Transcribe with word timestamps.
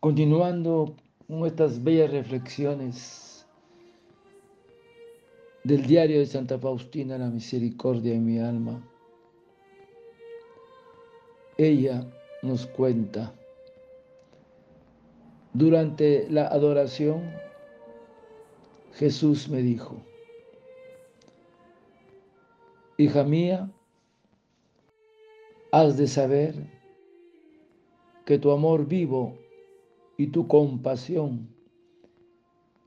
Continuando 0.00 0.96
con 1.28 1.44
estas 1.44 1.84
bellas 1.84 2.10
reflexiones 2.10 3.46
del 5.62 5.84
diario 5.86 6.20
de 6.20 6.24
Santa 6.24 6.58
Faustina, 6.58 7.18
la 7.18 7.28
misericordia 7.28 8.14
en 8.14 8.24
mi 8.24 8.38
alma, 8.38 8.82
ella 11.58 12.10
nos 12.40 12.66
cuenta, 12.66 13.34
durante 15.52 16.30
la 16.30 16.46
adoración, 16.46 17.30
Jesús 18.94 19.50
me 19.50 19.60
dijo, 19.60 20.00
hija 22.96 23.22
mía, 23.22 23.70
has 25.72 25.98
de 25.98 26.06
saber 26.06 26.54
que 28.24 28.38
tu 28.38 28.50
amor 28.50 28.86
vivo 28.86 29.36
y 30.20 30.26
tu 30.26 30.46
compasión 30.46 31.48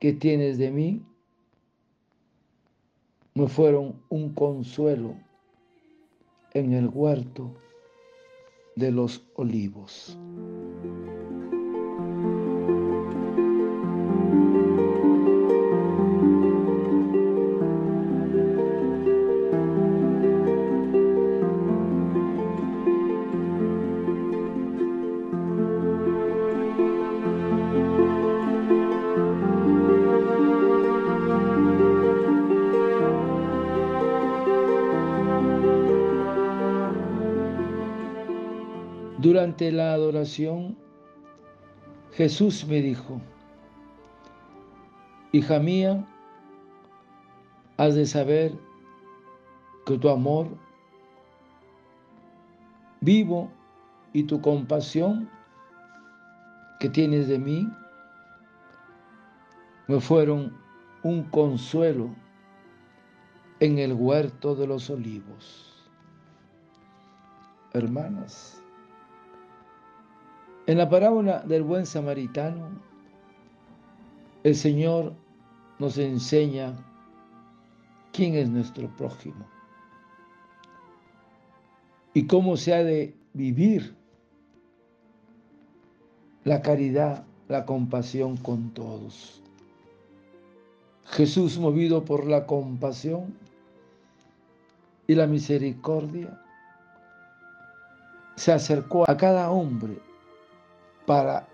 que 0.00 0.14
tienes 0.14 0.56
de 0.56 0.70
mí 0.70 1.02
me 3.34 3.46
fueron 3.48 4.00
un 4.08 4.32
consuelo 4.32 5.14
en 6.54 6.72
el 6.72 6.88
huerto 6.88 7.54
de 8.76 8.92
los 8.92 9.28
olivos. 9.34 10.18
Durante 39.18 39.72
la 39.72 39.94
adoración, 39.94 40.78
Jesús 42.12 42.64
me 42.68 42.80
dijo, 42.80 43.20
hija 45.32 45.58
mía, 45.58 46.06
has 47.78 47.96
de 47.96 48.06
saber 48.06 48.56
que 49.84 49.98
tu 49.98 50.08
amor 50.08 50.46
vivo 53.00 53.50
y 54.12 54.22
tu 54.22 54.40
compasión 54.40 55.28
que 56.78 56.88
tienes 56.88 57.26
de 57.26 57.40
mí 57.40 57.68
me 59.88 60.00
fueron 60.00 60.56
un 61.02 61.24
consuelo 61.24 62.14
en 63.58 63.78
el 63.78 63.94
huerto 63.94 64.54
de 64.54 64.68
los 64.68 64.88
olivos. 64.90 65.90
Hermanas, 67.72 68.62
en 70.68 70.76
la 70.76 70.86
parábola 70.90 71.40
del 71.40 71.62
buen 71.62 71.86
samaritano, 71.86 72.68
el 74.44 74.54
Señor 74.54 75.14
nos 75.78 75.96
enseña 75.96 76.76
quién 78.12 78.34
es 78.34 78.50
nuestro 78.50 78.94
prójimo 78.94 79.46
y 82.12 82.26
cómo 82.26 82.58
se 82.58 82.74
ha 82.74 82.84
de 82.84 83.16
vivir 83.32 83.96
la 86.44 86.60
caridad, 86.60 87.24
la 87.48 87.64
compasión 87.64 88.36
con 88.36 88.68
todos. 88.74 89.42
Jesús, 91.06 91.58
movido 91.58 92.04
por 92.04 92.26
la 92.26 92.44
compasión 92.44 93.34
y 95.06 95.14
la 95.14 95.26
misericordia, 95.26 96.38
se 98.36 98.52
acercó 98.52 99.10
a 99.10 99.16
cada 99.16 99.50
hombre 99.50 100.06
para 101.08 101.48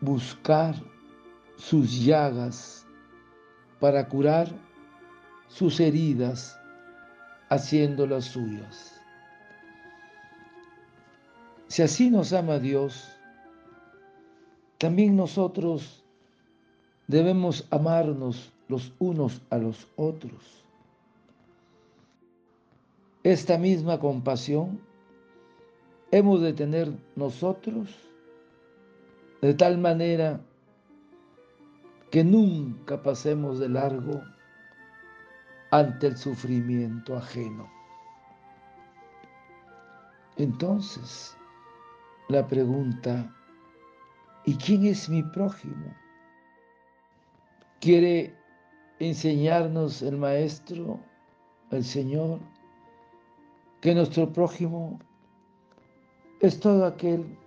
buscar 0.00 0.74
sus 1.54 2.04
llagas, 2.04 2.84
para 3.78 4.08
curar 4.08 4.48
sus 5.46 5.78
heridas, 5.78 6.58
haciéndolas 7.50 8.24
suyas. 8.24 9.00
Si 11.68 11.82
así 11.82 12.10
nos 12.10 12.32
ama 12.32 12.58
Dios, 12.58 13.16
también 14.78 15.14
nosotros 15.14 16.04
debemos 17.06 17.64
amarnos 17.70 18.52
los 18.66 18.92
unos 18.98 19.40
a 19.50 19.58
los 19.58 19.86
otros. 19.94 20.64
Esta 23.22 23.56
misma 23.56 24.00
compasión 24.00 24.80
hemos 26.10 26.40
de 26.40 26.52
tener 26.52 26.92
nosotros 27.14 28.11
de 29.42 29.54
tal 29.54 29.76
manera 29.76 30.40
que 32.12 32.22
nunca 32.22 33.02
pasemos 33.02 33.58
de 33.58 33.68
largo 33.68 34.22
ante 35.72 36.06
el 36.06 36.16
sufrimiento 36.16 37.16
ajeno. 37.16 37.68
Entonces, 40.36 41.36
la 42.28 42.46
pregunta, 42.46 43.34
¿y 44.44 44.54
quién 44.56 44.86
es 44.86 45.08
mi 45.08 45.24
prójimo? 45.24 45.92
Quiere 47.80 48.36
enseñarnos 49.00 50.02
el 50.02 50.18
Maestro, 50.18 51.00
el 51.72 51.82
Señor, 51.82 52.38
que 53.80 53.92
nuestro 53.92 54.32
prójimo 54.32 55.00
es 56.40 56.60
todo 56.60 56.86
aquel 56.86 57.41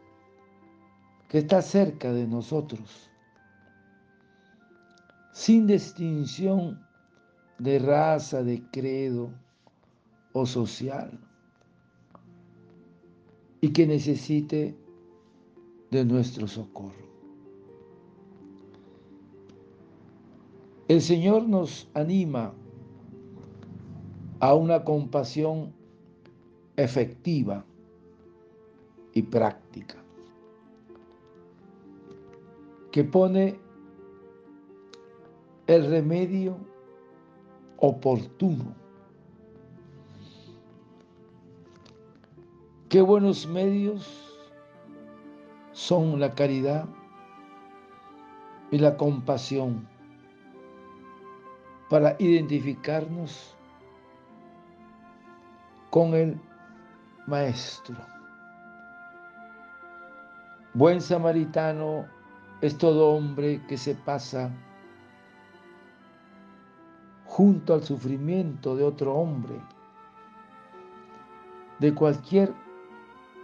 que 1.35 1.39
está 1.39 1.61
cerca 1.61 2.13
de 2.13 2.25
nosotros, 2.25 3.11
sin 5.33 5.67
distinción 5.67 6.81
de 7.59 7.77
raza, 7.77 8.41
de 8.41 8.63
credo 8.71 9.33
o 10.31 10.45
social, 10.45 11.19
y 13.59 13.73
que 13.73 13.85
necesite 13.85 14.77
de 15.91 16.05
nuestro 16.05 16.47
socorro. 16.47 17.05
El 20.87 21.01
Señor 21.01 21.49
nos 21.49 21.89
anima 21.95 22.53
a 24.39 24.53
una 24.53 24.85
compasión 24.85 25.73
efectiva 26.77 27.65
y 29.11 29.21
práctica 29.21 30.04
que 32.95 33.03
pone 33.03 33.59
el 35.67 35.89
remedio 35.89 36.55
oportuno. 37.75 38.73
Qué 42.87 43.01
buenos 43.01 43.47
medios 43.47 44.09
son 45.73 46.21
la 46.21 46.33
caridad 46.35 46.87
y 48.71 48.77
la 48.77 48.95
compasión 48.95 49.85
para 51.89 52.15
identificarnos 52.17 53.57
con 55.89 56.13
el 56.13 56.39
Maestro. 57.27 57.97
Buen 60.73 61.01
samaritano 61.01 62.14
es 62.61 62.77
todo 62.77 63.09
hombre 63.09 63.61
que 63.67 63.77
se 63.77 63.95
pasa 63.95 64.51
junto 67.25 67.73
al 67.73 67.83
sufrimiento 67.83 68.75
de 68.75 68.83
otro 68.83 69.13
hombre, 69.13 69.55
de 71.79 71.93
cualquier 71.93 72.53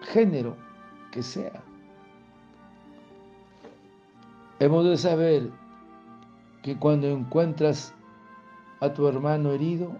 género 0.01 0.55
que 1.11 1.21
sea. 1.21 1.61
Hemos 4.59 4.85
de 4.85 4.97
saber 4.97 5.51
que 6.61 6.77
cuando 6.77 7.07
encuentras 7.07 7.93
a 8.79 8.93
tu 8.93 9.07
hermano 9.07 9.51
herido, 9.51 9.91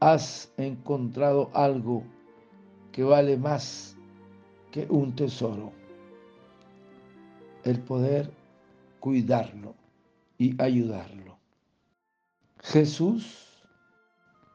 has 0.00 0.52
encontrado 0.56 1.50
algo 1.52 2.02
que 2.92 3.04
vale 3.04 3.36
más 3.36 3.96
que 4.70 4.86
un 4.88 5.14
tesoro 5.14 5.81
el 7.64 7.80
poder 7.80 8.32
cuidarlo 9.00 9.74
y 10.38 10.60
ayudarlo. 10.62 11.38
Jesús, 12.60 13.64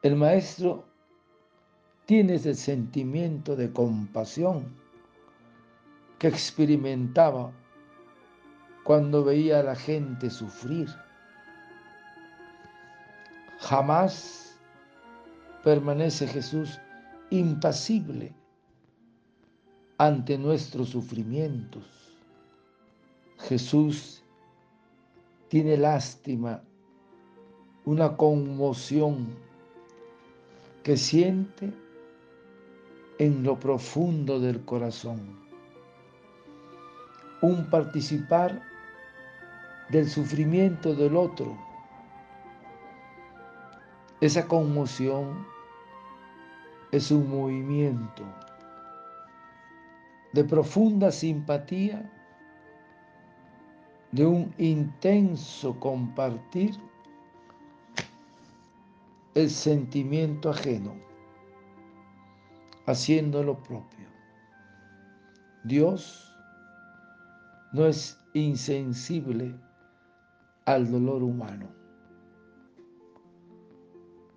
el 0.02 0.16
Maestro, 0.16 0.84
tiene 2.06 2.36
ese 2.36 2.54
sentimiento 2.54 3.54
de 3.54 3.70
compasión 3.72 4.64
que 6.18 6.28
experimentaba 6.28 7.52
cuando 8.84 9.22
veía 9.22 9.60
a 9.60 9.62
la 9.62 9.76
gente 9.76 10.30
sufrir. 10.30 10.88
Jamás 13.58 14.58
permanece 15.62 16.26
Jesús 16.26 16.80
impasible 17.28 18.32
ante 19.98 20.38
nuestros 20.38 20.88
sufrimientos. 20.88 22.07
Jesús 23.48 24.22
tiene 25.48 25.78
lástima, 25.78 26.62
una 27.86 28.14
conmoción 28.14 29.34
que 30.82 30.98
siente 30.98 31.72
en 33.18 33.42
lo 33.42 33.58
profundo 33.58 34.38
del 34.38 34.62
corazón. 34.66 35.38
Un 37.40 37.70
participar 37.70 38.60
del 39.88 40.10
sufrimiento 40.10 40.94
del 40.94 41.16
otro. 41.16 41.56
Esa 44.20 44.46
conmoción 44.46 45.46
es 46.92 47.10
un 47.10 47.30
movimiento 47.30 48.24
de 50.34 50.44
profunda 50.44 51.10
simpatía, 51.10 52.12
de 54.12 54.24
un 54.24 54.54
intenso 54.58 55.78
compartir 55.78 56.74
el 59.34 59.50
sentimiento 59.50 60.50
ajeno, 60.50 60.94
haciendo 62.86 63.42
lo 63.42 63.62
propio. 63.62 64.08
Dios 65.64 66.34
no 67.72 67.86
es 67.86 68.18
insensible 68.32 69.54
al 70.64 70.90
dolor 70.90 71.22
humano. 71.22 71.68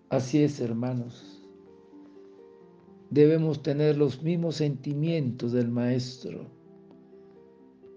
Así 0.10 0.44
es, 0.44 0.60
hermanos. 0.60 1.38
Debemos 3.10 3.64
tener 3.64 3.98
los 3.98 4.22
mismos 4.22 4.56
sentimientos 4.56 5.54
del 5.54 5.70
Maestro, 5.70 6.50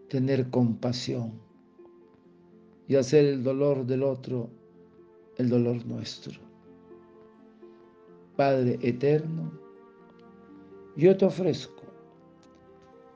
tener 0.09 0.51
compasión 0.51 1.41
y 2.89 2.97
hacer 2.97 3.25
el 3.25 3.43
dolor 3.43 3.87
del 3.87 4.03
otro 4.03 4.51
el 5.37 5.49
dolor 5.49 5.85
nuestro. 5.87 6.41
Padre 8.37 8.79
eterno, 8.83 9.53
yo 10.97 11.17
te 11.17 11.25
ofrezco 11.25 11.83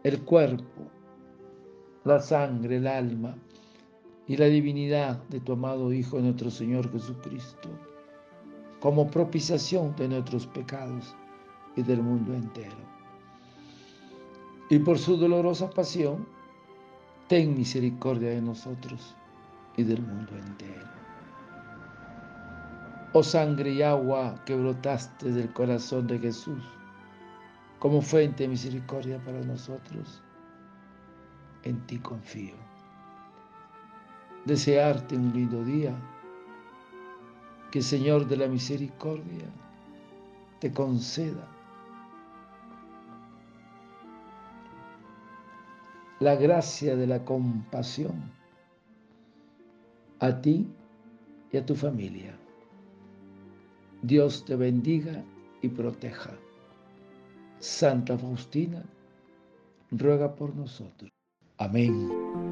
el 0.02 0.20
cuerpo, 0.22 0.90
la 2.04 2.20
sangre, 2.20 2.76
el 2.76 2.86
alma, 2.86 3.36
y 4.26 4.36
la 4.36 4.46
divinidad 4.46 5.22
de 5.28 5.40
tu 5.40 5.52
amado 5.52 5.92
Hijo 5.92 6.18
nuestro 6.20 6.50
Señor 6.50 6.90
Jesucristo, 6.92 7.68
como 8.80 9.10
propiciación 9.10 9.94
de 9.96 10.08
nuestros 10.08 10.46
pecados 10.46 11.14
y 11.76 11.82
del 11.82 12.02
mundo 12.02 12.34
entero. 12.34 12.76
Y 14.70 14.78
por 14.80 14.98
su 14.98 15.16
dolorosa 15.16 15.70
pasión, 15.70 16.26
ten 17.26 17.54
misericordia 17.54 18.30
de 18.30 18.42
nosotros 18.42 19.16
y 19.78 19.84
del 19.84 20.02
mundo 20.02 20.36
entero. 20.36 20.86
Oh 23.14 23.22
sangre 23.22 23.70
y 23.70 23.82
agua 23.82 24.34
que 24.44 24.54
brotaste 24.54 25.30
del 25.30 25.50
corazón 25.54 26.06
de 26.06 26.18
Jesús, 26.18 26.62
como 27.78 28.02
fuente 28.02 28.42
de 28.42 28.50
misericordia 28.50 29.18
para 29.24 29.40
nosotros, 29.40 30.22
en 31.62 31.80
ti 31.86 31.98
confío 31.98 32.68
desearte 34.44 35.14
un 35.16 35.32
lindo 35.32 35.64
día. 35.64 35.94
Que 37.70 37.82
Señor 37.82 38.26
de 38.26 38.38
la 38.38 38.46
Misericordia 38.46 39.44
te 40.58 40.72
conceda 40.72 41.46
la 46.18 46.34
gracia 46.34 46.96
de 46.96 47.06
la 47.06 47.22
compasión 47.26 48.37
a 50.20 50.40
ti 50.40 50.66
y 51.52 51.56
a 51.56 51.64
tu 51.64 51.74
familia. 51.74 52.36
Dios 54.02 54.44
te 54.44 54.56
bendiga 54.56 55.24
y 55.62 55.68
proteja. 55.68 56.32
Santa 57.58 58.16
Faustina, 58.16 58.84
ruega 59.90 60.34
por 60.34 60.54
nosotros. 60.54 61.10
Amén. 61.58 62.47